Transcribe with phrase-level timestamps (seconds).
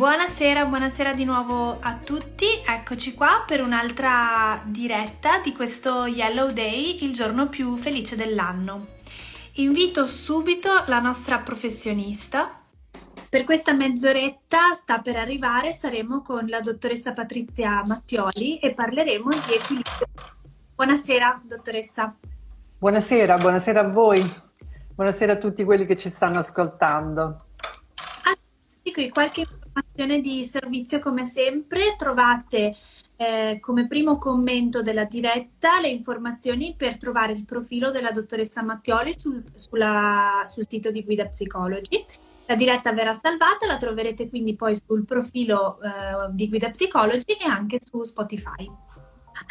[0.00, 7.04] Buonasera, buonasera di nuovo a tutti, eccoci qua per un'altra diretta di questo Yellow Day,
[7.04, 8.86] il giorno più felice dell'anno.
[9.56, 12.62] Invito subito la nostra professionista.
[13.28, 19.54] Per questa mezz'oretta sta per arrivare, saremo con la dottoressa Patrizia Mattioli e parleremo di
[19.54, 20.06] equilibrio.
[20.76, 22.16] Buonasera, dottoressa.
[22.78, 24.24] Buonasera, buonasera a voi.
[24.94, 27.44] Buonasera a tutti quelli che ci stanno ascoltando.
[28.22, 28.34] Ah,
[28.82, 32.74] qui qualche informazione di servizio come sempre trovate
[33.16, 39.12] eh, come primo commento della diretta le informazioni per trovare il profilo della dottoressa Mattioli
[39.16, 42.04] sul, sulla, sul sito di Guida Psicology.
[42.46, 47.46] La diretta verrà salvata, la troverete quindi poi sul profilo eh, di Guida Psicology e
[47.46, 48.68] anche su Spotify.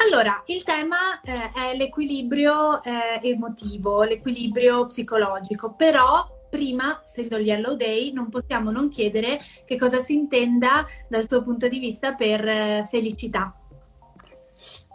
[0.06, 7.76] Allora, il tema eh, è l'equilibrio eh, emotivo, l'equilibrio psicologico, però prima, essendo il Yellow
[7.76, 12.48] Day, non possiamo non chiedere che cosa si intenda dal suo punto di vista per
[12.48, 13.54] eh, felicità.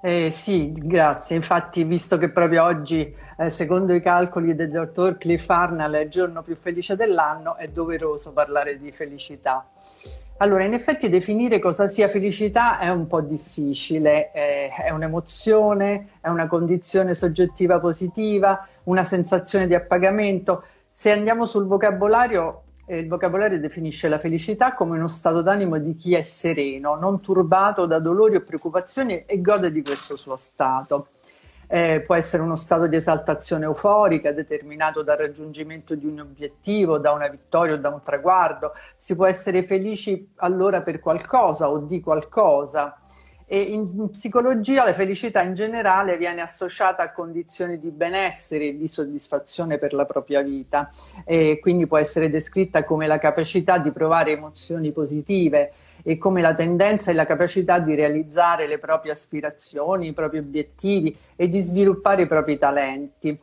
[0.03, 1.35] Eh, sì, grazie.
[1.35, 6.11] Infatti, visto che proprio oggi, eh, secondo i calcoli del dottor Cliff Arnall, è il
[6.11, 9.67] giorno più felice dell'anno, è doveroso parlare di felicità.
[10.39, 16.29] Allora, in effetti definire cosa sia felicità è un po' difficile, eh, è un'emozione, è
[16.29, 20.65] una condizione soggettiva positiva, una sensazione di appagamento.
[20.97, 25.97] Se andiamo sul vocabolario, eh, il vocabolario definisce la felicità come uno stato d'animo di
[25.97, 31.09] chi è sereno, non turbato da dolori o preoccupazioni e gode di questo suo stato.
[31.67, 37.11] Eh, può essere uno stato di esaltazione euforica determinato dal raggiungimento di un obiettivo, da
[37.11, 38.75] una vittoria o da un traguardo.
[38.95, 43.04] Si può essere felici allora per qualcosa o di qualcosa.
[43.55, 48.89] E in psicologia la felicità in generale viene associata a condizioni di benessere e di
[48.89, 50.91] soddisfazione per la propria vita
[51.25, 55.73] e quindi può essere descritta come la capacità di provare emozioni positive
[56.03, 61.17] e come la tendenza e la capacità di realizzare le proprie aspirazioni, i propri obiettivi
[61.37, 63.39] e di sviluppare i propri talenti.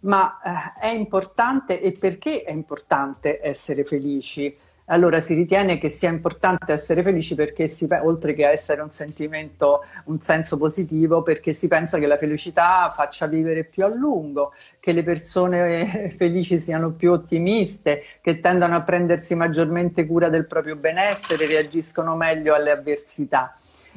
[0.00, 4.56] Ma eh, è importante e perché è importante essere felici?
[4.90, 9.84] Allora si ritiene che sia importante essere felici perché si, oltre che essere un sentimento,
[10.04, 14.92] un senso positivo, perché si pensa che la felicità faccia vivere più a lungo, che
[14.92, 21.46] le persone felici siano più ottimiste, che tendano a prendersi maggiormente cura del proprio benessere,
[21.46, 23.54] reagiscono meglio alle avversità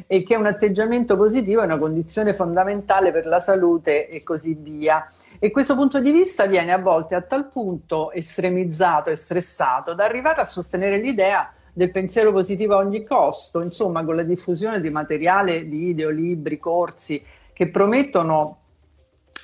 [0.08, 5.06] e che un atteggiamento positivo è una condizione fondamentale per la salute e così via.
[5.40, 10.06] E questo punto di vista viene a volte a tal punto estremizzato e stressato da
[10.06, 14.90] arrivare a sostenere l'idea del pensiero positivo a ogni costo, insomma con la diffusione di
[14.90, 18.58] materiale, video, libri, corsi che promettono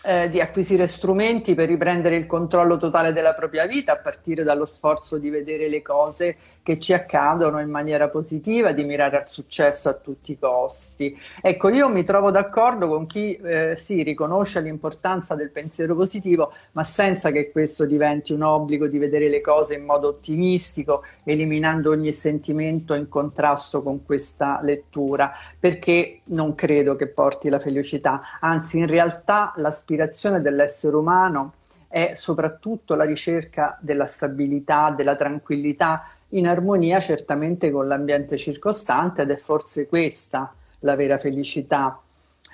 [0.03, 4.65] eh, di acquisire strumenti per riprendere il controllo totale della propria vita, a partire dallo
[4.65, 9.89] sforzo di vedere le cose che ci accadono in maniera positiva, di mirare al successo
[9.89, 11.19] a tutti i costi.
[11.41, 16.83] Ecco, io mi trovo d'accordo con chi eh, sì, riconosce l'importanza del pensiero positivo, ma
[16.83, 22.13] senza che questo diventi un obbligo di vedere le cose in modo ottimistico, eliminando ogni
[22.13, 28.87] sentimento in contrasto con questa lettura, perché non credo che porti la felicità, anzi in
[28.87, 31.53] realtà la l'aspirazione dell'essere umano
[31.87, 39.31] è soprattutto la ricerca della stabilità, della tranquillità, in armonia certamente con l'ambiente circostante ed
[39.31, 41.99] è forse questa la vera felicità.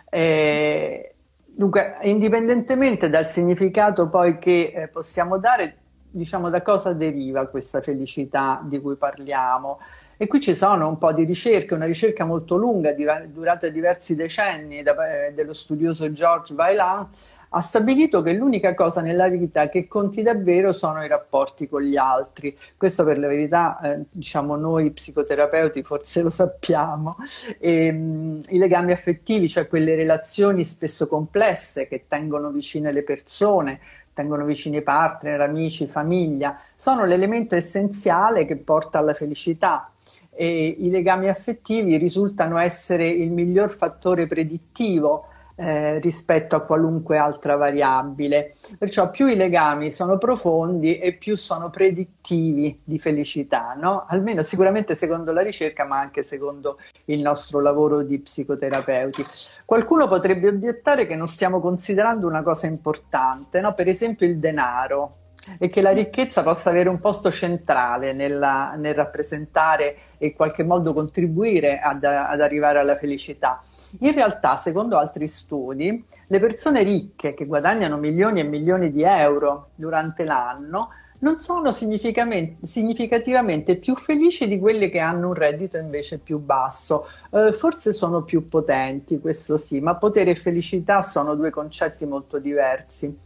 [0.10, 1.14] Eh,
[1.46, 5.76] dunque, indipendentemente dal significato poi che eh, possiamo dare,
[6.10, 9.80] diciamo da cosa deriva questa felicità di cui parliamo.
[10.18, 12.96] E qui ci sono un po' di ricerche, una ricerca molto lunga,
[13.28, 17.10] durata diversi decenni, da, eh, dello studioso George Vaillant,
[17.58, 21.96] ha stabilito che l'unica cosa nella vita che conti davvero sono i rapporti con gli
[21.96, 22.56] altri.
[22.76, 27.16] Questo per la verità, eh, diciamo noi psicoterapeuti forse lo sappiamo.
[27.58, 33.04] E, ehm, mh, I legami affettivi, cioè quelle relazioni spesso complesse che tengono vicine le
[33.04, 33.80] persone,
[34.14, 39.92] tengono vicini i partner, amici, famiglia, sono l'elemento essenziale che porta alla felicità
[40.38, 47.56] e i legami affettivi risultano essere il miglior fattore predittivo eh, rispetto a qualunque altra
[47.56, 48.56] variabile.
[48.78, 54.06] Perciò più i legami sono profondi e più sono predittivi di felicità, no?
[54.08, 59.24] almeno sicuramente secondo la ricerca, ma anche secondo il nostro lavoro di psicoterapeuti.
[59.66, 63.74] Qualcuno potrebbe obiettare che non stiamo considerando una cosa importante, no?
[63.74, 65.24] per esempio il denaro
[65.60, 70.64] e che la ricchezza possa avere un posto centrale nella, nel rappresentare e in qualche
[70.64, 73.64] modo contribuire ad, ad arrivare alla felicità.
[74.00, 79.70] In realtà, secondo altri studi, le persone ricche che guadagnano milioni e milioni di euro
[79.76, 80.90] durante l'anno
[81.20, 87.08] non sono significativamente più felici di quelle che hanno un reddito invece più basso.
[87.32, 92.38] Eh, forse sono più potenti, questo sì, ma potere e felicità sono due concetti molto
[92.38, 93.18] diversi.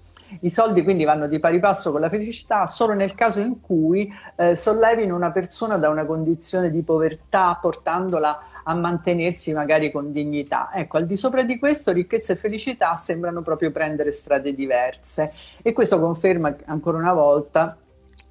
[0.41, 4.11] I soldi quindi vanno di pari passo con la felicità solo nel caso in cui
[4.35, 10.69] eh, sollevino una persona da una condizione di povertà portandola a mantenersi magari con dignità.
[10.73, 15.73] Ecco, al di sopra di questo ricchezza e felicità sembrano proprio prendere strade diverse e
[15.73, 17.77] questo conferma ancora una volta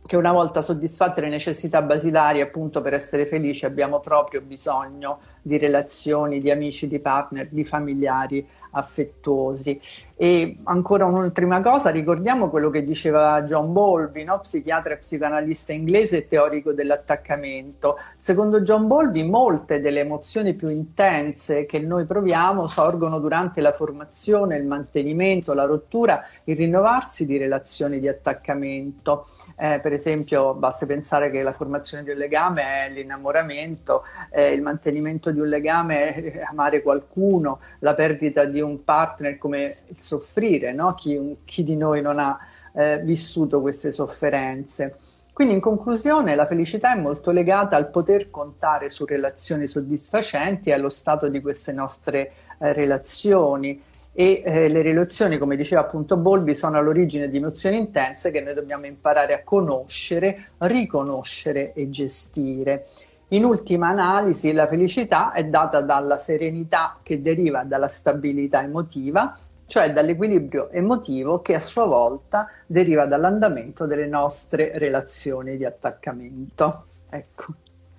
[0.09, 5.58] che una volta soddisfatte le necessità basilari appunto per essere felici abbiamo proprio bisogno di
[5.58, 9.81] relazioni, di amici, di partner, di familiari affettuosi.
[10.17, 14.38] E ancora un'ultima cosa, ricordiamo quello che diceva John Bowlby, no?
[14.40, 17.99] psichiatra e psicoanalista inglese e teorico dell'attaccamento.
[18.17, 24.56] Secondo John Bowlby molte delle emozioni più intense che noi proviamo sorgono durante la formazione,
[24.56, 29.29] il mantenimento, la rottura, il rinnovarsi di relazioni di attaccamento.
[29.56, 35.27] Eh, per esempio basta pensare che la formazione un legame è l'innamoramento, eh, il mantenimento
[35.30, 40.94] di un legame amare qualcuno, la perdita di un partner come il soffrire, no?
[40.94, 42.38] chi, chi, di noi non ha
[42.75, 44.92] eh, vissuto queste sofferenze.
[45.32, 50.72] Quindi in conclusione la felicità è molto legata al poter contare su relazioni soddisfacenti e
[50.72, 53.80] allo stato di queste nostre eh, relazioni
[54.12, 58.52] e eh, le relazioni, come diceva appunto Bolbi, sono all'origine di emozioni intense che noi
[58.52, 62.86] dobbiamo imparare a conoscere, riconoscere e gestire.
[63.28, 69.36] In ultima analisi, la felicità è data dalla serenità che deriva dalla stabilità emotiva
[69.69, 76.86] cioè dall'equilibrio emotivo che a sua volta deriva dall'andamento delle nostre relazioni di attaccamento.
[77.10, 77.52] Ecco.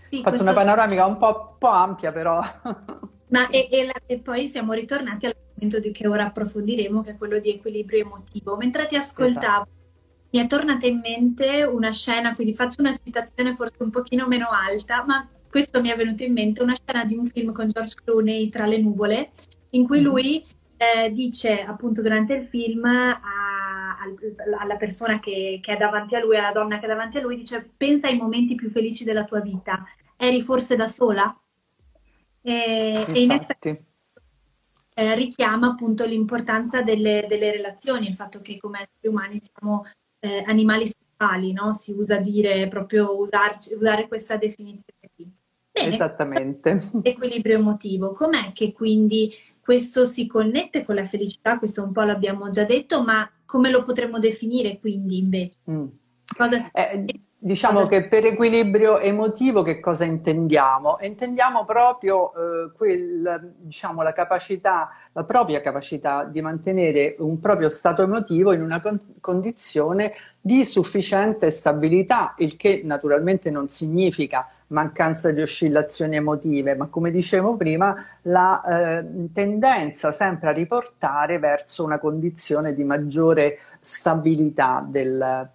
[0.09, 2.41] Sì, Ho fatto una panoramica un po', po ampia, però.
[3.29, 7.17] Ma e, e, la, e, poi siamo ritornati all'argomento di che ora approfondiremo, che è
[7.17, 8.57] quello di equilibrio emotivo.
[8.57, 9.69] Mentre ti ascoltavo, esatto.
[10.31, 14.49] Mi è tornata in mente una scena, quindi faccio una citazione forse un pochino meno
[14.49, 17.95] alta, ma questo mi è venuto in mente, una scena di un film con George
[18.03, 19.31] Clooney, Tra le nuvole,
[19.71, 20.03] in cui mm.
[20.03, 20.43] lui
[20.77, 23.97] eh, dice appunto durante il film a, a,
[24.59, 27.35] alla persona che, che, è davanti a lui, alla donna che è davanti a lui,
[27.35, 29.83] dice pensa ai momenti più felici della tua vita,
[30.15, 31.35] eri forse da sola?
[32.41, 33.87] E, e in effetti
[34.99, 39.85] eh, richiama appunto l'importanza delle, delle, relazioni, il fatto che come esseri umani siamo
[40.19, 41.74] eh, animali sociali, no?
[41.74, 45.31] si usa dire proprio usarci, usare questa definizione qui.
[45.71, 46.81] Bene, Esattamente.
[47.04, 48.12] Equilibrio emotivo.
[48.12, 51.57] Com'è che quindi questo si connette con la felicità?
[51.60, 55.60] Questo un po' l'abbiamo già detto, ma come lo potremmo definire quindi invece?
[55.69, 55.86] Mm.
[56.35, 56.57] Cosa.
[56.71, 57.05] Eh,
[57.41, 60.97] diciamo cosa che per equilibrio emotivo che cosa intendiamo?
[61.01, 68.03] Intendiamo proprio eh, quel, diciamo, la capacità, la propria capacità di mantenere un proprio stato
[68.03, 75.41] emotivo in una con- condizione di sufficiente stabilità, il che naturalmente non significa mancanza di
[75.41, 82.73] oscillazioni emotive, ma come dicevo prima, la eh, tendenza sempre a riportare verso una condizione
[82.73, 85.50] di maggiore stabilità del,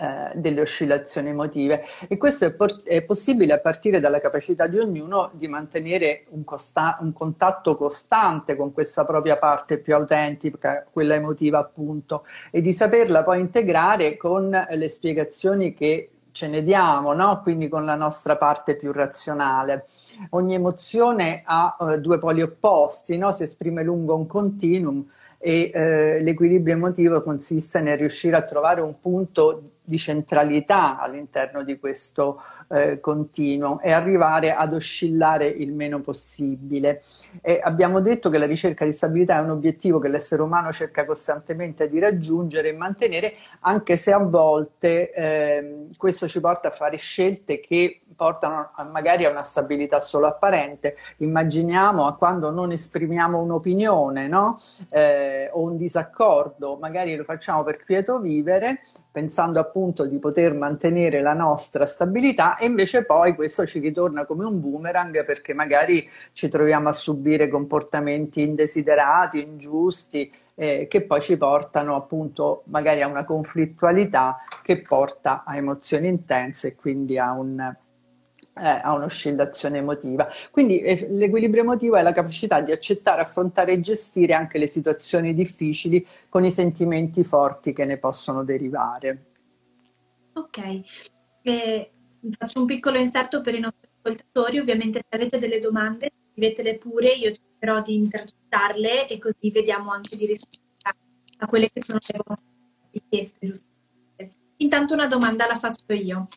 [0.00, 4.78] eh, delle oscillazioni emotive e questo è, por- è, possibile a partire dalla capacità di
[4.78, 11.14] ognuno di mantenere un, costa- un, contatto costante con questa propria parte più autentica, quella
[11.14, 17.40] emotiva appunto, e di saperla poi integrare con le spiegazioni che ce ne diamo, no?
[17.42, 19.86] quindi con la nostra parte più razionale.
[20.30, 23.32] Ogni emozione ha eh, due poli opposti, no?
[23.32, 25.04] si esprime lungo un continuum
[25.38, 31.78] e eh, l'equilibrio emotivo consiste nel riuscire a trovare un punto di centralità all'interno di
[31.78, 37.02] questo eh, continuo e arrivare ad oscillare il meno possibile.
[37.40, 41.06] E abbiamo detto che la ricerca di stabilità è un obiettivo che l'essere umano cerca
[41.06, 46.98] costantemente di raggiungere e mantenere, anche se a volte eh, questo ci porta a fare
[46.98, 50.96] scelte che portano magari a una stabilità solo apparente.
[51.18, 54.58] Immaginiamo a quando non esprimiamo un'opinione, no?
[54.90, 58.80] eh, o un disaccordo, magari lo facciamo per quieto vivere,
[59.10, 64.44] pensando appunto di poter mantenere la nostra stabilità e invece poi questo ci ritorna come
[64.44, 71.36] un boomerang perché magari ci troviamo a subire comportamenti indesiderati, ingiusti, eh, che poi ci
[71.36, 77.76] portano appunto magari a una conflittualità che porta a emozioni intense e quindi a un
[78.60, 80.28] eh, a un'oscillazione emotiva.
[80.50, 85.32] Quindi eh, l'equilibrio emotivo è la capacità di accettare, affrontare e gestire anche le situazioni
[85.32, 89.22] difficili con i sentimenti forti che ne possono derivare.
[90.38, 90.82] Ok,
[91.42, 91.92] eh,
[92.30, 97.10] faccio un piccolo inserto per i nostri ascoltatori, ovviamente se avete delle domande scrivetele pure,
[97.10, 100.96] io cercherò di intercettarle e così vediamo anche di rispondere
[101.38, 102.46] a quelle che sono le vostre
[102.92, 104.36] richieste, giustamente.
[104.58, 106.28] Intanto una domanda la faccio io.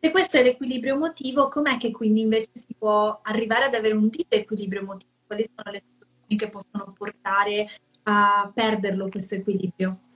[0.00, 4.08] Se questo è l'equilibrio emotivo, com'è che quindi invece si può arrivare ad avere un
[4.08, 5.12] disequilibrio emotivo?
[5.26, 7.68] Quali sono le situazioni che possono portare
[8.04, 10.09] a perderlo questo equilibrio?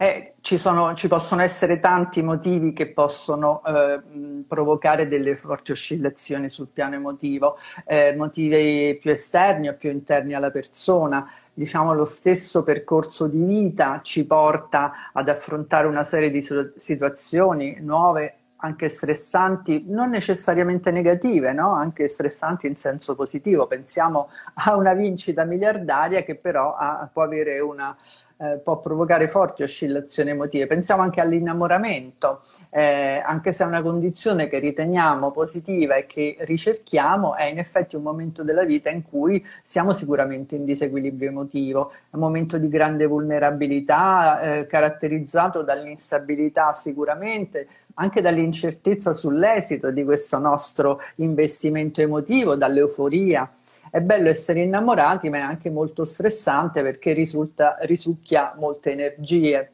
[0.00, 4.00] Eh, ci, sono, ci, possono essere tanti motivi che possono eh,
[4.46, 10.52] provocare delle forti oscillazioni sul piano emotivo, eh, motivi più esterni o più interni alla
[10.52, 11.28] persona.
[11.52, 18.34] Diciamo lo stesso percorso di vita ci porta ad affrontare una serie di situazioni nuove
[18.58, 21.72] anche stressanti, non necessariamente negative, no?
[21.74, 23.66] anche stressanti in senso positivo.
[23.66, 27.96] Pensiamo a una vincita miliardaria che però ha, può avere una,
[28.40, 30.66] eh, può provocare forti oscillazioni emotive.
[30.66, 37.34] Pensiamo anche all'innamoramento, eh, anche se è una condizione che riteniamo positiva e che ricerchiamo,
[37.34, 42.14] è in effetti un momento della vita in cui siamo sicuramente in disequilibrio emotivo, è
[42.14, 51.00] un momento di grande vulnerabilità, eh, caratterizzato dall'instabilità sicuramente, anche dall'incertezza sull'esito di questo nostro
[51.16, 53.50] investimento emotivo, dall'euforia.
[53.90, 59.72] È bello essere innamorati, ma è anche molto stressante perché risulta, risucchia molte energie.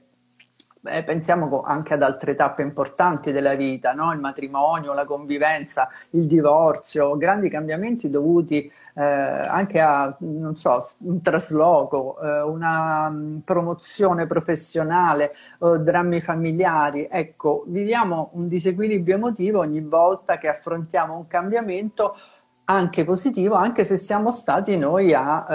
[0.81, 4.13] Beh, pensiamo anche ad altre tappe importanti della vita, no?
[4.13, 10.17] il matrimonio, la convivenza, il divorzio, grandi cambiamenti dovuti eh, anche a
[10.53, 17.09] so, un trasloco, eh, una mm, promozione professionale, eh, drammi familiari.
[17.11, 22.15] Ecco, viviamo un disequilibrio emotivo ogni volta che affrontiamo un cambiamento
[22.65, 25.47] anche positivo, anche se siamo stati noi a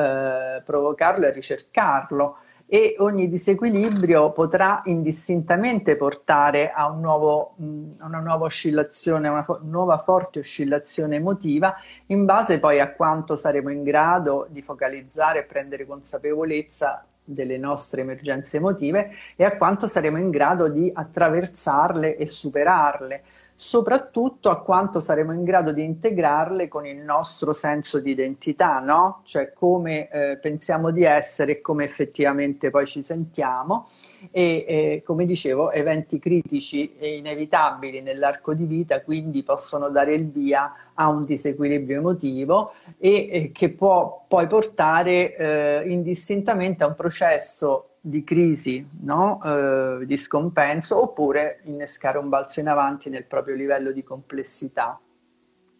[0.57, 2.37] eh, provocarlo e a ricercarlo.
[2.71, 9.59] E ogni disequilibrio potrà indistintamente portare a, un nuovo, mh, una nuova oscillazione, una fo-
[9.63, 11.75] nuova forte oscillazione emotiva
[12.07, 18.01] in base poi a quanto saremo in grado di focalizzare e prendere consapevolezza delle nostre
[18.01, 23.23] emergenze emotive e a quanto saremo in grado di attraversarle e superarle
[23.61, 29.19] soprattutto a quanto saremo in grado di integrarle con il nostro senso di identità, no?
[29.25, 33.89] Cioè come eh, pensiamo di essere e come effettivamente poi ci sentiamo
[34.31, 40.29] e eh, come dicevo eventi critici e inevitabili nell'arco di vita quindi possono dare il
[40.31, 46.95] via a un disequilibrio emotivo e eh, che può poi portare eh, indistintamente a un
[46.95, 49.39] processo di crisi, no?
[49.43, 54.99] eh, di scompenso, oppure innescare un balzo in avanti nel proprio livello di complessità.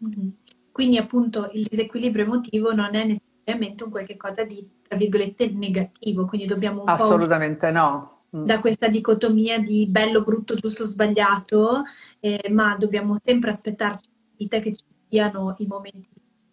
[0.04, 0.28] Mm-hmm.
[0.72, 6.24] Quindi appunto il disequilibrio emotivo non è necessariamente un qualche cosa di, tra virgolette, negativo,
[6.24, 8.18] quindi dobbiamo un Assolutamente po' no.
[8.36, 8.44] Mm.
[8.44, 11.82] Da questa dicotomia di bello, brutto, giusto, sbagliato,
[12.20, 16.08] eh, ma dobbiamo sempre aspettarci vita che ci siano i momenti,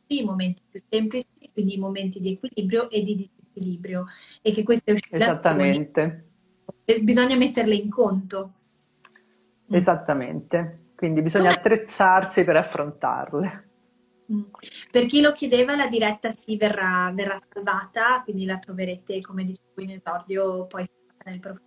[0.08, 3.16] i momenti più semplici, quindi i momenti di equilibrio e di
[3.58, 4.06] equilibrio
[4.42, 5.92] e che queste oscillazioni
[7.02, 8.54] bisogna metterle in conto.
[9.72, 9.76] Mm.
[9.76, 11.56] Esattamente, quindi bisogna Come...
[11.56, 13.70] attrezzarsi per affrontarle.
[14.32, 14.42] Mm.
[14.92, 19.82] Per chi lo chiedeva, la diretta sì verrà, verrà salvata, quindi la troverete, come dicevo
[19.82, 20.86] in esordio, poi
[21.26, 21.67] nel profilo.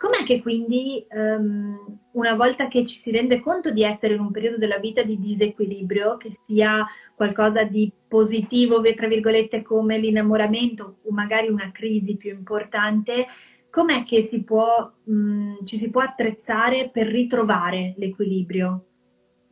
[0.00, 4.30] Com'è che quindi um, una volta che ci si rende conto di essere in un
[4.30, 11.12] periodo della vita di disequilibrio, che sia qualcosa di positivo, tra virgolette, come l'innamoramento o
[11.12, 13.26] magari una crisi più importante,
[13.68, 18.84] com'è che si può, mh, ci si può attrezzare per ritrovare l'equilibrio?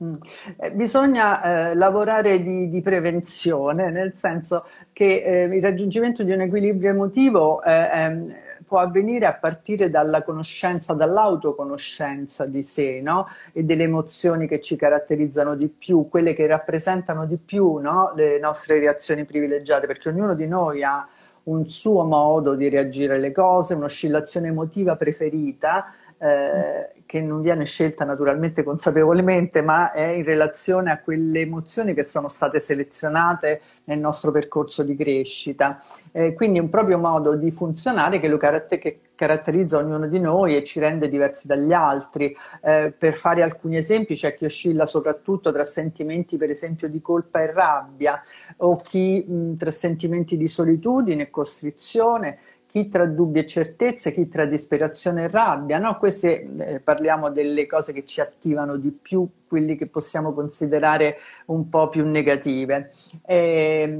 [0.02, 0.14] Mm.
[0.60, 4.64] Eh, bisogna eh, lavorare di, di, prevenzione, nel senso
[4.94, 10.92] che eh, il raggiungimento di un equilibrio emotivo eh, può avvenire a partire dalla conoscenza,
[10.92, 13.26] dall'autoconoscenza di sé no?
[13.52, 18.12] e delle emozioni che ci caratterizzano di più, quelle che rappresentano di più no?
[18.14, 21.08] le nostre reazioni privilegiate, perché ognuno di noi ha
[21.44, 25.92] un suo modo di reagire alle cose, un'oscillazione emotiva preferita.
[26.18, 32.04] Eh, che non viene scelta naturalmente consapevolmente, ma è in relazione a quelle emozioni che
[32.04, 35.80] sono state selezionate nel nostro percorso di crescita.
[36.12, 40.62] Eh, quindi un proprio modo di funzionare che, caratter- che caratterizza ognuno di noi e
[40.62, 42.36] ci rende diversi dagli altri.
[42.62, 47.40] Eh, per fare alcuni esempi, c'è chi oscilla soprattutto tra sentimenti, per esempio, di colpa
[47.40, 48.20] e rabbia,
[48.58, 52.38] o chi mh, tra sentimenti di solitudine e costrizione
[52.68, 55.96] chi tra dubbi e certezze, chi tra disperazione e rabbia, no?
[55.96, 61.70] Queste eh, parliamo delle cose che ci attivano di più, quelli che possiamo considerare un
[61.70, 62.92] po' più negative,
[63.24, 63.98] e,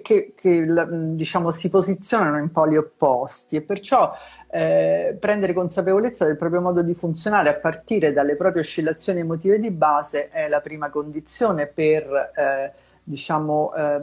[0.00, 4.10] che, che diciamo si posizionano in poli opposti e perciò
[4.50, 9.70] eh, prendere consapevolezza del proprio modo di funzionare a partire dalle proprie oscillazioni emotive di
[9.70, 12.72] base è la prima condizione per eh,
[13.02, 14.00] diciamo, eh,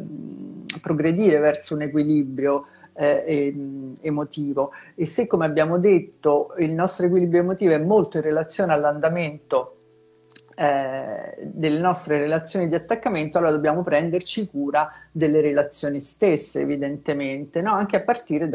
[0.80, 2.66] progredire verso un equilibrio
[3.00, 8.74] eh, emotivo e se come abbiamo detto il nostro equilibrio emotivo è molto in relazione
[8.74, 9.76] all'andamento
[10.56, 17.72] eh, delle nostre relazioni di attaccamento, allora dobbiamo prenderci cura delle relazioni stesse, evidentemente, no?
[17.72, 18.50] anche a partire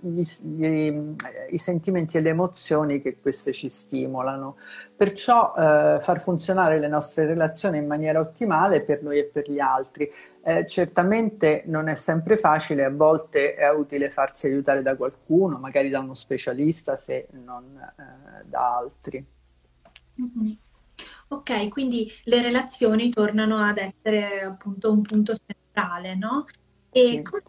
[0.00, 4.56] dai sentimenti e le emozioni che queste ci stimolano.
[4.96, 9.58] Perciò eh, far funzionare le nostre relazioni in maniera ottimale per noi e per gli
[9.60, 10.10] altri.
[10.42, 15.90] Eh, certamente non è sempre facile, a volte è utile farsi aiutare da qualcuno, magari
[15.90, 19.24] da uno specialista se non eh, da altri.
[20.20, 20.52] Mm-hmm.
[21.28, 26.44] Ok, quindi le relazioni tornano ad essere appunto un punto centrale, no?
[26.90, 27.22] E sì.
[27.22, 27.42] come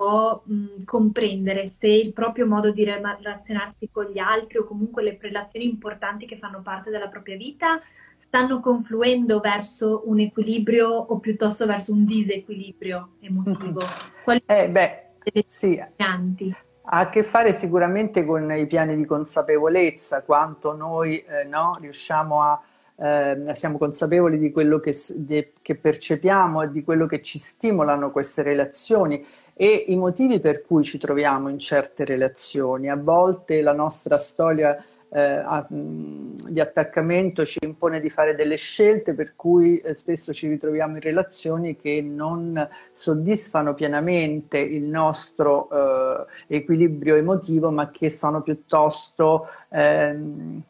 [0.00, 5.18] può mh, comprendere se il proprio modo di relazionarsi con gli altri o comunque le
[5.20, 7.78] relazioni importanti che fanno parte della propria vita
[8.16, 13.80] stanno confluendo verso un equilibrio o piuttosto verso un disequilibrio emotivo?
[14.24, 15.78] Quali eh, beh, sì.
[15.78, 22.40] Ha a che fare sicuramente con i piani di consapevolezza, quanto noi eh, no, riusciamo
[22.40, 22.58] a
[23.00, 28.10] eh, siamo consapevoli di quello che, di, che, percepiamo e di quello che ci stimolano
[28.10, 32.90] queste relazioni e i motivi per cui ci troviamo in certe relazioni.
[32.90, 34.76] A volte la nostra storia
[35.12, 40.48] eh, a, di attaccamento ci impone di fare delle scelte per cui eh, spesso ci
[40.48, 48.42] ritroviamo in relazioni che non soddisfano pienamente il nostro eh, equilibrio emotivo ma che sono
[48.42, 50.62] piuttosto ehm,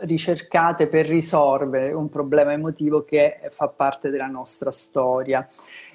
[0.00, 5.48] ricercate per risolvere un problema emotivo che fa parte della nostra storia.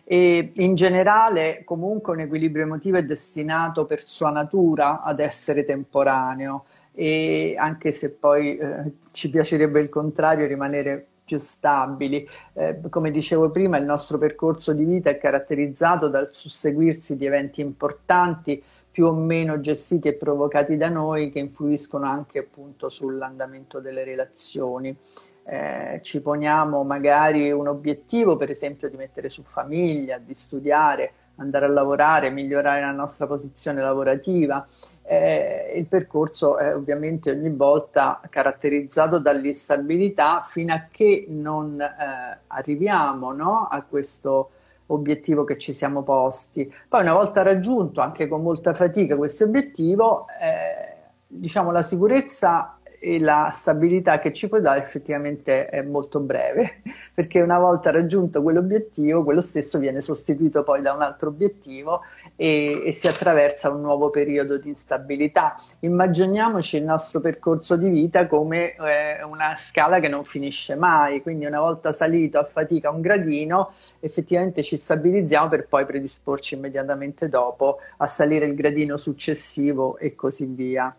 [0.03, 6.65] E in generale, comunque, un equilibrio emotivo è destinato per sua natura ad essere temporaneo,
[6.93, 12.27] e anche se poi eh, ci piacerebbe il contrario, rimanere più stabili.
[12.53, 17.61] Eh, come dicevo prima, il nostro percorso di vita è caratterizzato dal susseguirsi di eventi
[17.61, 24.03] importanti più o meno gestiti e provocati da noi che influiscono anche appunto sull'andamento delle
[24.03, 24.95] relazioni.
[25.43, 31.65] Eh, ci poniamo magari un obiettivo, per esempio di mettere su famiglia, di studiare, andare
[31.65, 34.67] a lavorare, migliorare la nostra posizione lavorativa.
[35.03, 43.31] Eh, il percorso è ovviamente ogni volta caratterizzato dall'instabilità fino a che non eh, arriviamo
[43.31, 44.51] no, a questo
[44.91, 46.71] obiettivo che ci siamo posti.
[46.87, 50.97] Poi una volta raggiunto, anche con molta fatica, questo obiettivo, eh,
[51.27, 56.81] diciamo la sicurezza e la stabilità che ci può dare effettivamente è molto breve,
[57.13, 62.01] perché una volta raggiunto quell'obiettivo, quello stesso viene sostituito poi da un altro obiettivo
[62.39, 65.57] e, e, si attraversa un nuovo periodo di instabilità.
[65.79, 71.45] Immaginiamoci il nostro percorso di vita come eh, una scala che non finisce mai, quindi
[71.45, 77.79] una volta salito a fatica un gradino, effettivamente ci stabilizziamo per poi predisporci immediatamente dopo
[77.97, 80.95] a salire il gradino successivo e così via.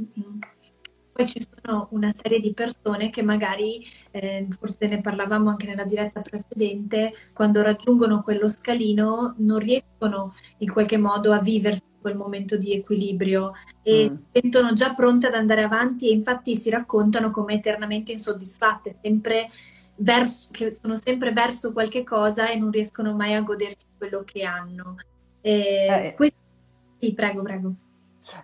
[0.00, 0.38] Mm-hmm.
[1.20, 5.84] Poi ci sono una serie di persone che magari, eh, forse ne parlavamo anche nella
[5.84, 12.56] diretta precedente, quando raggiungono quello scalino non riescono in qualche modo a viversi quel momento
[12.56, 13.52] di equilibrio
[13.82, 14.06] e mm.
[14.06, 19.50] si sentono già pronte ad andare avanti e infatti si raccontano come eternamente insoddisfatte, sempre
[19.96, 24.42] verso, che sono sempre verso qualche cosa e non riescono mai a godersi quello che
[24.44, 24.96] hanno.
[25.42, 26.14] E eh.
[26.16, 26.38] questo...
[26.98, 27.74] Sì, prego, prego.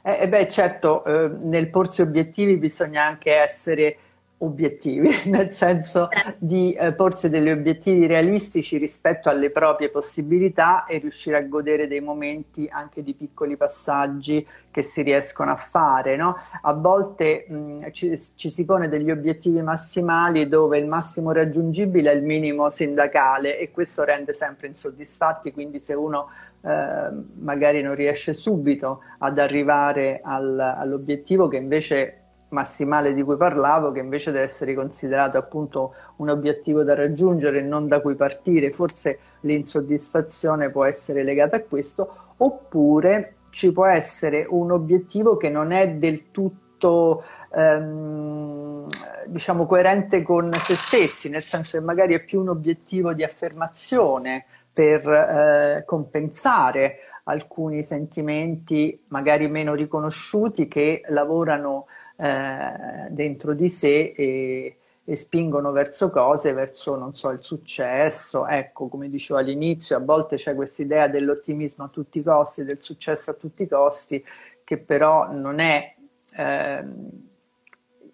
[0.03, 3.97] Eh, eh, beh, certo, eh, nel porsi obiettivi bisogna anche essere
[4.39, 11.37] obiettivi, nel senso di eh, porsi degli obiettivi realistici rispetto alle proprie possibilità e riuscire
[11.37, 16.17] a godere dei momenti anche di piccoli passaggi che si riescono a fare.
[16.17, 16.37] No?
[16.63, 22.15] A volte mh, ci, ci, si pone degli obiettivi massimali dove il massimo raggiungibile è
[22.15, 26.29] il minimo sindacale e questo rende sempre insoddisfatti, quindi se uno
[26.61, 33.93] eh, magari non riesce subito ad arrivare al, all'obiettivo che invece massimale di cui parlavo,
[33.93, 38.71] che invece deve essere considerato appunto un obiettivo da raggiungere, non da cui partire.
[38.71, 45.73] Forse l'insoddisfazione può essere legata a questo, oppure ci può essere un obiettivo che non
[45.73, 48.87] è del tutto ehm,
[49.27, 54.45] diciamo coerente con se stessi, nel senso che magari è più un obiettivo di affermazione
[54.73, 64.77] per eh, compensare alcuni sentimenti magari meno riconosciuti che lavorano eh, dentro di sé e,
[65.05, 68.47] e, spingono verso cose, verso, non so, il successo.
[68.47, 72.83] Ecco, come dicevo all'inizio, a volte c'è questa idea dell'ottimismo a tutti i costi, del
[72.83, 74.25] successo a tutti i costi,
[74.65, 75.95] che però non è...
[76.37, 76.85] Eh,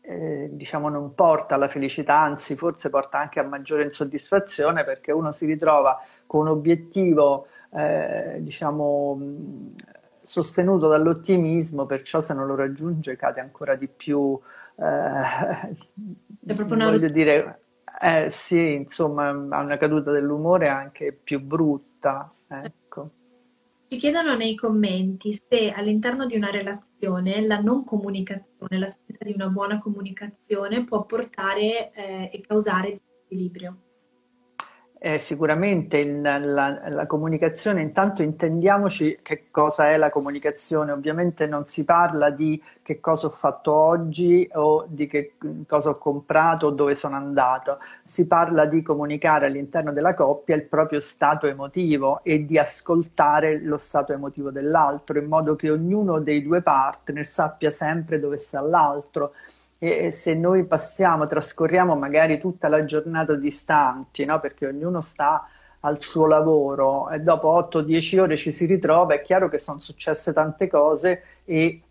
[0.05, 5.31] eh, diciamo non porta alla felicità, anzi forse porta anche a maggiore insoddisfazione perché uno
[5.31, 9.19] si ritrova con un obiettivo eh, diciamo
[10.23, 14.39] sostenuto dall'ottimismo, perciò se non lo raggiunge cade ancora di più.
[14.77, 15.77] Eh,
[16.45, 17.61] È proprio una voglio dire,
[18.01, 22.33] eh, sì, insomma, ha una caduta dell'umore anche più brutta.
[22.49, 23.11] Ecco.
[23.89, 29.49] Ci chiedono nei commenti se all'interno di una relazione la non comunicazione, l'assenza di una
[29.49, 33.77] buona comunicazione può portare eh, e causare disequilibrio.
[35.05, 41.67] Eh, sicuramente il, la, la, comunicazione, intanto intendiamoci che cosa è la comunicazione, ovviamente non
[41.67, 45.33] si parla di che cosa ho fatto oggi o di che
[45.67, 50.67] cosa ho comprato o dove sono andato, si parla di comunicare all'interno della coppia il
[50.67, 56.43] proprio stato emotivo e di ascoltare lo stato emotivo dell'altro in modo che ognuno dei
[56.43, 59.33] due partner sappia sempre dove sta l'altro
[59.85, 64.39] e se noi passiamo, trascorriamo magari tutta la giornata distanti, no?
[64.39, 65.45] perché ognuno sta
[65.81, 70.33] al suo lavoro e dopo 8-10 ore ci si ritrova, è chiaro che sono successe
[70.33, 71.83] tante cose e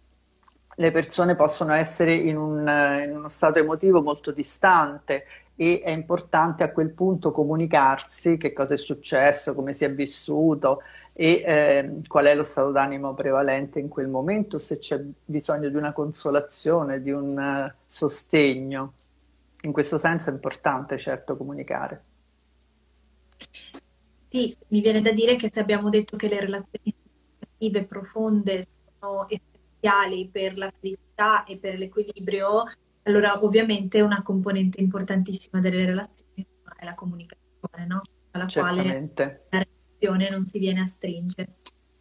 [0.74, 2.60] le persone possono essere in, un,
[3.04, 5.26] in uno stato emotivo molto distante
[5.58, 10.82] e è importante a quel punto comunicarsi che cosa è successo, come si è vissuto
[11.22, 15.76] e eh, qual è lo stato d'animo prevalente in quel momento, se c'è bisogno di
[15.76, 18.94] una consolazione, di un uh, sostegno.
[19.62, 22.04] In questo senso è importante certo comunicare.
[24.30, 28.64] Sì, mi viene da dire che se abbiamo detto che le relazioni significative profonde
[29.00, 32.64] sono essenziali per la felicità e per l'equilibrio,
[33.04, 38.00] allora ovviamente una componente importantissima delle relazioni è la comunicazione, no?
[38.32, 39.46] alla Certamente.
[39.50, 39.68] quale
[40.10, 41.56] non si viene a stringere.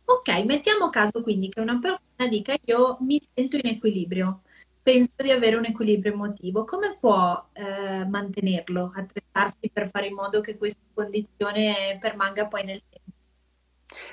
[0.05, 4.43] Ok, mettiamo caso quindi che una persona dica io mi sento in equilibrio,
[4.83, 10.41] penso di avere un equilibrio emotivo, come può eh, mantenerlo, attrezzarsi per fare in modo
[10.41, 13.11] che questa condizione permanga poi nel tempo?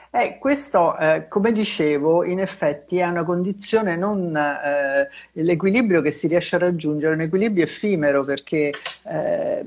[0.09, 6.27] Eh, questo, eh, come dicevo, in effetti è una condizione non eh, l'equilibrio che si
[6.27, 8.71] riesce a raggiungere, un equilibrio effimero perché
[9.05, 9.65] eh,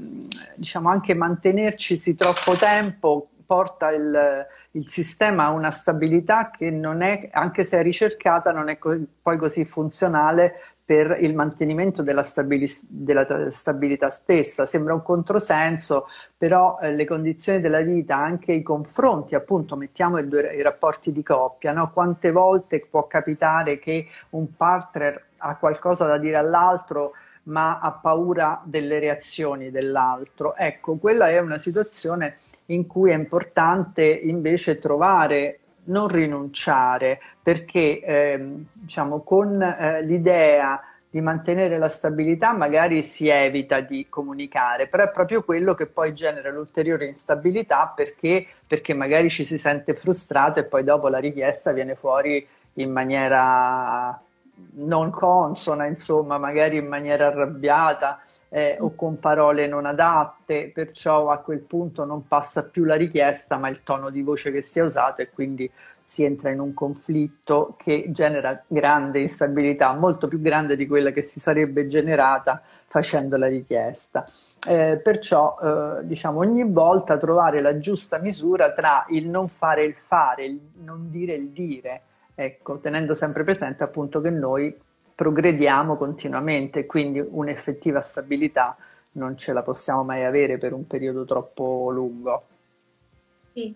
[0.54, 7.18] diciamo anche mantenerci troppo tempo porta il, il, sistema a una stabilità che non è,
[7.32, 12.70] anche se è ricercata, non è co- poi così funzionale per il mantenimento della, stabili-
[12.86, 14.66] della, stabilità stessa.
[14.66, 20.28] Sembra un controsenso, però eh, le condizioni della vita, anche i confronti, appunto, mettiamo i,
[20.28, 21.90] due, i rapporti di coppia, no?
[21.92, 28.60] quante volte può capitare che un partner ha qualcosa da dire all'altro ma ha paura
[28.62, 30.54] delle reazioni dell'altro.
[30.54, 32.36] Ecco, quella è una situazione
[32.70, 40.80] in cui è importante invece trovare, non rinunciare, perché eh, diciamo, con eh, l'idea
[41.10, 46.14] di mantenere la stabilità magari si evita di comunicare, però è proprio quello che poi
[46.14, 51.72] genera l'ulteriore instabilità perché, perché magari ci si sente frustrato e poi dopo la richiesta
[51.72, 54.22] viene fuori in maniera
[54.74, 61.38] non consona, insomma, magari in maniera arrabbiata eh, o con parole non adatte, perciò a
[61.38, 64.82] quel punto non passa più la richiesta, ma il tono di voce che si è
[64.82, 65.70] usato e quindi
[66.02, 71.22] si entra in un conflitto che genera grande instabilità, molto più grande di quella che
[71.22, 74.26] si sarebbe generata facendo la richiesta.
[74.66, 79.94] Eh, perciò, eh, diciamo, ogni volta trovare la giusta misura tra il non fare il
[79.94, 82.02] fare, il non dire il dire
[82.44, 84.74] ecco, tenendo sempre presente appunto che noi
[85.14, 88.76] progrediamo continuamente, quindi un'effettiva stabilità
[89.12, 92.44] non ce la possiamo mai avere per un periodo troppo lungo.
[93.52, 93.74] Sì.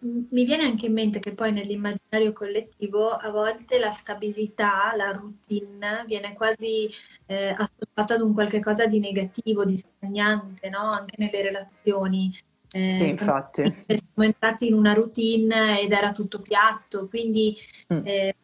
[0.00, 6.04] Mi viene anche in mente che poi nell'immaginario collettivo a volte la stabilità, la routine
[6.06, 6.88] viene quasi
[7.26, 10.90] eh, associata ad un qualche cosa di negativo, di stagnante, no?
[10.90, 12.30] anche nelle relazioni.
[12.72, 13.62] Eh, sì, infatti.
[13.86, 17.56] Siamo entrati in una routine ed era tutto piatto, quindi
[17.92, 18.00] mm.
[18.04, 18.36] eh,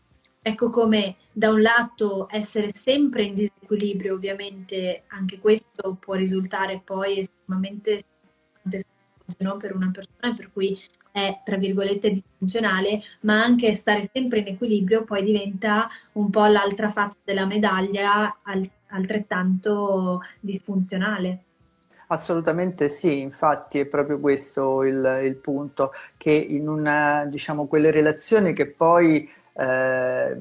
[0.43, 7.19] ecco come da un lato essere sempre in disequilibrio, ovviamente anche questo può risultare poi
[7.19, 8.01] estremamente
[9.39, 9.57] no?
[9.57, 10.79] per una persona, per cui
[11.13, 16.91] è tra virgolette disfunzionale, ma anche stare sempre in equilibrio poi diventa un po' l'altra
[16.91, 18.37] faccia della medaglia
[18.89, 21.46] altrettanto disfunzionale.
[22.09, 28.53] Assolutamente sì, infatti è proprio questo il, il punto, che in una, diciamo, quelle relazioni
[28.53, 30.37] che poi eh,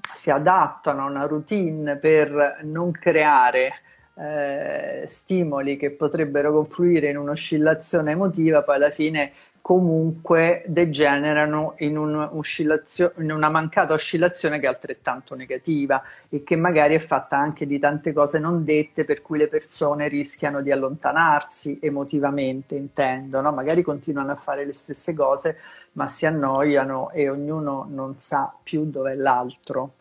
[0.00, 3.80] si adattano a una routine per non creare
[4.16, 13.30] eh, stimoli che potrebbero confluire in un'oscillazione emotiva, poi alla fine comunque degenerano in, in,
[13.30, 18.12] una mancata oscillazione che è altrettanto negativa e che magari è fatta anche di tante
[18.12, 23.52] cose non dette per cui le persone rischiano di allontanarsi emotivamente, intendo, no?
[23.52, 25.58] magari continuano a fare le stesse cose
[25.92, 29.92] ma si annoiano e ognuno non sa più dove è l'altro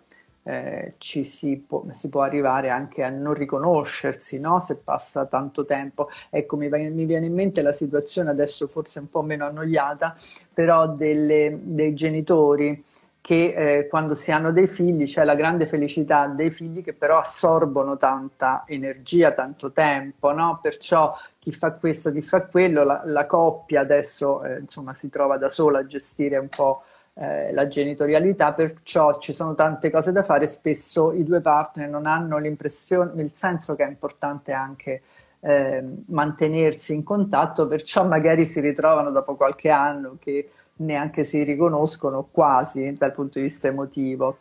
[0.48, 4.60] eh, ci si può, si può, arrivare anche a non riconoscersi no?
[4.60, 6.08] se passa tanto tempo.
[6.30, 10.16] Ecco, mi, mi, viene in mente la situazione adesso forse un po' meno annoiata,
[10.54, 12.82] però delle, dei genitori
[13.20, 17.20] che eh, quando si hanno dei figli c'è la grande felicità dei figli che però
[17.20, 20.60] assorbono tanta energia, tanto tempo, no?
[20.62, 25.36] perciò chi fa questo, chi fa quello, la, la coppia adesso eh, insomma si trova
[25.38, 26.84] da sola a gestire un po'
[27.20, 32.06] eh, la genitorialità, perciò ci sono tante cose da fare, spesso i due partner non
[32.06, 35.02] hanno l'impressione, il senso che è importante anche
[35.40, 42.28] eh, mantenersi in contatto, perciò magari si ritrovano dopo qualche anno che neanche si riconoscono
[42.30, 44.38] quasi dal punto di vista emotivo.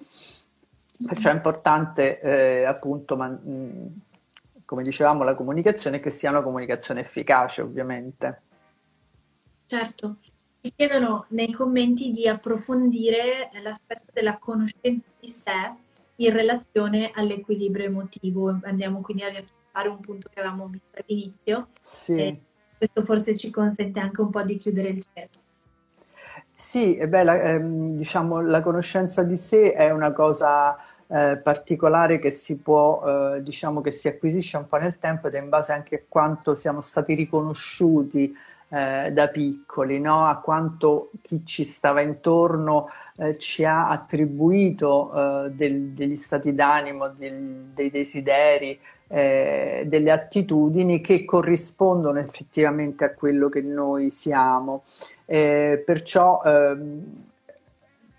[1.07, 3.87] Perciò è importante eh, appunto, mm,
[4.67, 8.41] come dicevamo, la comunicazione che sia una comunicazione efficace ovviamente.
[9.67, 10.17] Certo,
[10.67, 15.73] ci chiedono nei commenti di approfondire l'aspetto della conoscenza di sé
[16.17, 18.59] in relazione all'equilibrio emotivo.
[18.63, 21.69] Andiamo quindi a riattuvare un punto che avevamo visto all'inizio.
[21.81, 22.37] Sì.
[22.77, 25.41] questo forse ci consente anche un po' di chiudere il cerchio.
[26.53, 30.77] Sì, beh, la, ehm, diciamo, la conoscenza di sé è una cosa
[31.07, 35.35] eh, particolare che si può, eh, diciamo, che si acquisisce un po' nel tempo ed
[35.35, 38.35] è in base anche a quanto siamo stati riconosciuti
[38.69, 40.27] eh, da piccoli, no?
[40.27, 47.09] a quanto chi ci stava intorno eh, ci ha attribuito eh, del, degli stati d'animo,
[47.09, 54.83] del, dei desideri, eh, delle attitudini che corrispondono effettivamente a quello che noi siamo.
[55.25, 57.23] Eh, perciò ehm,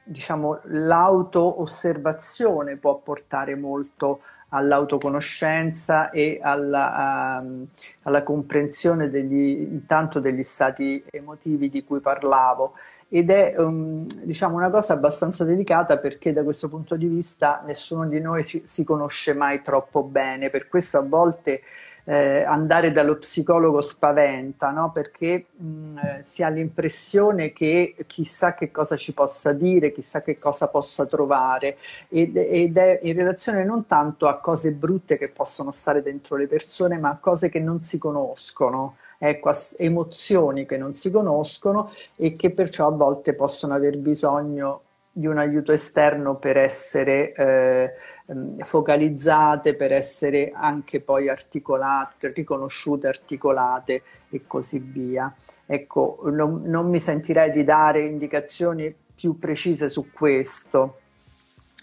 [0.08, 7.68] diciamo, l'auto-osservazione può portare molto all'autoconoscenza e alla, um,
[8.08, 12.74] alla comprensione degli, intanto degli stati emotivi di cui parlavo.
[13.10, 18.06] Ed è um, diciamo una cosa abbastanza delicata perché da questo punto di vista nessuno
[18.08, 21.62] di noi si, si conosce mai troppo bene, per questo a volte
[22.10, 24.92] eh, andare dallo psicologo spaventa, no?
[24.92, 30.40] perché mh, eh, si ha l'impressione che chissà che cosa ci possa dire, chissà che
[30.40, 31.78] cosa possa trovare.
[32.08, 36.48] Ed, ed è in relazione non tanto a cose brutte che possono stare dentro le
[36.48, 42.32] persone, ma a cose che non si conoscono ecco, emozioni che non si conoscono e
[42.32, 44.82] che perciò a volte possono aver bisogno
[45.12, 47.94] di un aiuto esterno per essere eh,
[48.28, 55.34] Ehm, focalizzate per essere anche poi articolate, riconosciute, articolate e così via.
[55.66, 61.00] Ecco, non, non mi sentirei di dare indicazioni più precise su questo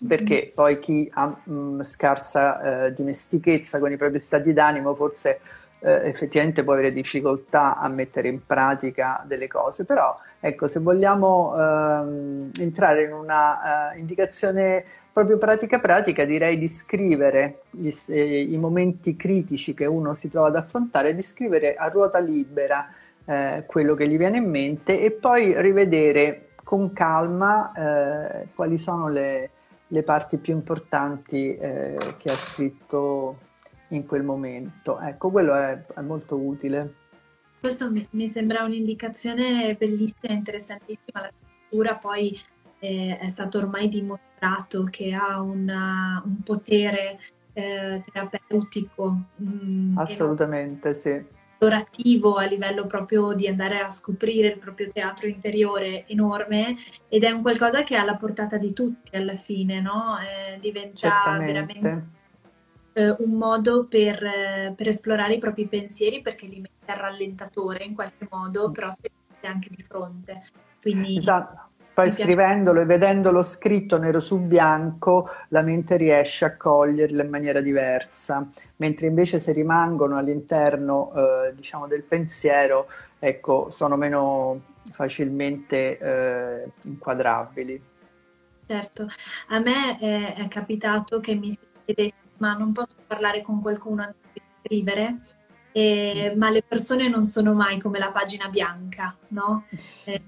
[0.07, 0.55] perché mm.
[0.55, 5.41] poi chi ha mh, mm, scarsa eh, dimestichezza con i propri stati d'animo forse
[5.85, 11.55] eh, effettivamente può avere difficoltà a mettere in pratica delle cose, però ecco, se vogliamo
[11.57, 18.57] ehm, entrare in una uh, indicazione proprio pratica pratica, direi di scrivere gli, eh, i
[18.57, 22.89] momenti critici che uno si trova ad affrontare, di scrivere a ruota libera
[23.27, 29.09] eh, quello che gli viene in mente e poi rivedere con calma eh, quali sono
[29.09, 29.51] le,
[29.87, 33.37] le, parti più importanti eh, che ha scritto
[33.97, 35.01] in quel momento.
[35.01, 36.95] Ecco, quello è, è molto utile.
[37.61, 41.21] Questo mi, mi, sembra un'indicazione bellissima, e interessantissima.
[41.21, 42.39] La scrittura poi
[42.79, 47.19] eh, è stato ormai dimostrato che ha una, un potere
[47.55, 49.19] eh, terapeutico.
[49.37, 51.25] Mh, mm, Assolutamente, sì.
[51.53, 56.77] Esplorativo a livello proprio di andare a scoprire il proprio teatro interiore enorme
[57.09, 60.17] ed è un qualcosa che ha la portata di tutti alla fine, no?
[60.19, 61.53] Eh, diventa Certamente.
[61.53, 62.23] veramente
[62.95, 67.85] eh, un modo per, eh, per, esplorare i propri pensieri perché li mette a rallentatore
[67.85, 68.73] in qualche modo, mm.
[68.73, 70.43] però si anche di fronte.
[70.81, 71.17] Quindi...
[71.17, 71.73] Esatto.
[71.95, 77.61] Poi scrivendolo e vedendolo scritto nero su bianco, la mente riesce a coglierlo in maniera
[77.61, 78.45] diversa,
[78.79, 82.89] mentre invece se rimangono all'interno eh, diciamo, del pensiero,
[83.21, 87.81] ecco, sono meno facilmente eh, inquadrabili.
[88.67, 89.07] Certo,
[89.51, 94.03] a me è, è capitato che mi si chiedesse ma non posso parlare con qualcuno
[94.03, 95.21] anziché scrivere,
[95.73, 99.65] eh, ma le persone non sono mai come la pagina bianca, no?
[100.05, 100.23] Eh,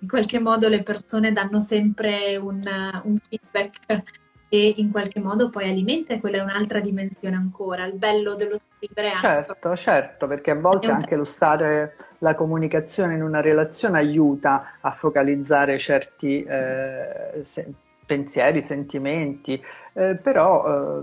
[0.00, 2.60] in qualche modo le persone danno sempre un,
[3.04, 4.02] un feedback
[4.48, 7.84] e in qualche modo poi alimenta e quella è un'altra dimensione ancora.
[7.84, 9.80] Il bello dello scrivere Certo, anche...
[9.80, 15.78] certo, perché a volte anche lo stare la comunicazione in una relazione aiuta a focalizzare
[15.78, 17.72] certi eh, se,
[18.08, 21.02] pensieri, sentimenti, eh, però eh,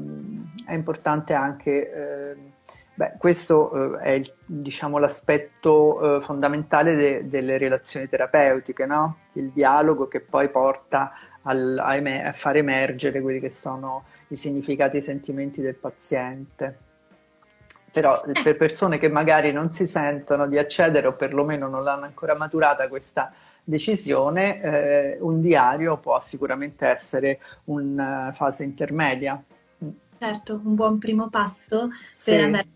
[0.66, 2.54] è importante anche eh,
[2.98, 9.18] Beh, questo eh, è diciamo, l'aspetto eh, fondamentale de- delle relazioni terapeutiche, no?
[9.34, 14.38] il dialogo che poi porta al, a, em- a, far emergere quelli che sono i
[14.38, 16.78] significati e i sentimenti del paziente.
[17.92, 18.42] Però eh.
[18.42, 22.88] per persone che magari non si sentono di accedere o perlomeno non l'hanno ancora maturata
[22.88, 23.34] questa
[23.66, 29.44] decisione, eh, un diario può sicuramente essere una fase intermedia.
[30.18, 32.32] Certo, un buon primo passo sì.
[32.32, 32.68] per andare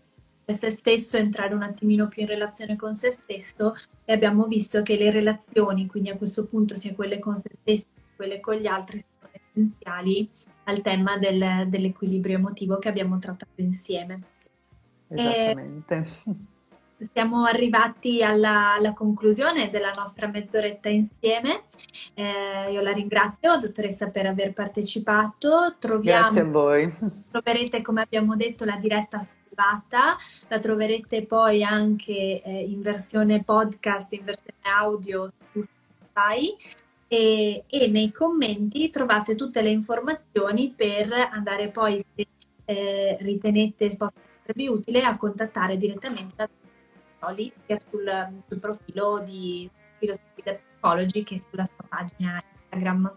[0.52, 3.74] se stesso, entrare un attimino più in relazione con se stesso
[4.04, 7.86] e abbiamo visto che le relazioni, quindi a questo punto sia quelle con se stessi
[7.94, 10.28] che quelle con gli altri, sono essenziali
[10.64, 14.20] al tema del, dell'equilibrio emotivo che abbiamo trattato insieme.
[15.08, 15.94] Esattamente.
[15.94, 16.34] E
[17.12, 21.62] siamo arrivati alla, alla, conclusione della nostra mezz'oretta insieme.
[22.14, 25.76] Eh, io la ringrazio, dottoressa, per aver partecipato.
[25.78, 26.92] Troviamo, Grazie a voi.
[27.30, 30.16] Troverete, come abbiamo detto, la diretta salvata,
[30.48, 36.56] la troverete poi anche eh, in versione podcast, in versione audio su Spotify.
[37.12, 42.26] E, e, nei commenti trovate tutte le informazioni per andare poi, se
[42.66, 46.48] eh, ritenete possa esservi utile, a contattare direttamente la
[47.28, 48.10] lì sia sul,
[48.48, 52.38] sul profilo di Philosophy Psychology che sulla sua pagina
[52.70, 53.16] Instagram.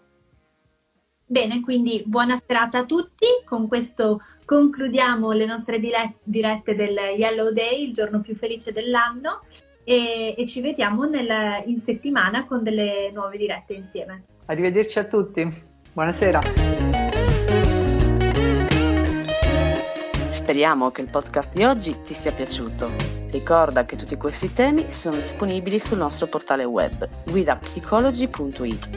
[1.25, 3.25] Bene, quindi buona serata a tutti.
[3.45, 9.41] Con questo concludiamo le nostre dirette del Yellow Day, il giorno più felice dell'anno,
[9.83, 14.25] e, e ci vediamo nel, in settimana con delle nuove dirette insieme.
[14.45, 15.63] Arrivederci a tutti.
[15.93, 16.41] Buonasera.
[20.29, 23.12] Speriamo che il podcast di oggi ti sia piaciuto.
[23.33, 28.89] Ricorda che tutti questi temi sono disponibili sul nostro portale web guidapsicology.it.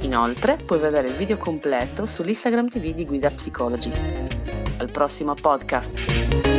[0.00, 3.90] Inoltre puoi vedere il video completo sull'Instagram TV di Guida Psicology.
[4.76, 6.55] Al prossimo podcast!